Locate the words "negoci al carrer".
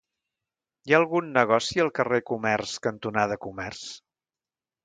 1.35-2.21